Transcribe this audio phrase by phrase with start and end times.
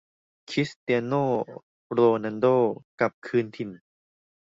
[0.49, 1.25] คริสเตียโน่
[1.91, 2.57] โรนัลโด้
[2.99, 3.69] กลับคืนถิ่น